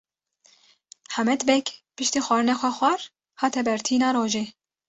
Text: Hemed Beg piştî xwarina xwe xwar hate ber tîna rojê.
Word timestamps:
Hemed 1.15 1.41
Beg 1.49 1.65
piştî 1.95 2.19
xwarina 2.25 2.55
xwe 2.61 2.71
xwar 2.77 2.99
hate 3.41 3.61
ber 3.67 3.79
tîna 3.85 4.09
rojê. 4.17 4.45